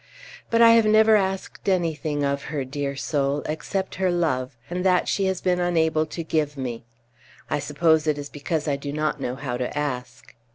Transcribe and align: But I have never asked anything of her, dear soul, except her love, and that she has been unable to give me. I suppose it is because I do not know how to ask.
But 0.49 0.63
I 0.63 0.71
have 0.71 0.87
never 0.87 1.15
asked 1.15 1.69
anything 1.69 2.23
of 2.23 2.45
her, 2.45 2.65
dear 2.65 2.95
soul, 2.95 3.43
except 3.45 3.93
her 4.01 4.09
love, 4.09 4.57
and 4.67 4.83
that 4.83 5.07
she 5.07 5.25
has 5.25 5.41
been 5.41 5.59
unable 5.59 6.07
to 6.07 6.23
give 6.23 6.57
me. 6.57 6.83
I 7.51 7.59
suppose 7.59 8.07
it 8.07 8.17
is 8.17 8.27
because 8.27 8.67
I 8.67 8.77
do 8.77 8.91
not 8.91 9.21
know 9.21 9.35
how 9.35 9.57
to 9.57 9.77
ask. 9.77 10.33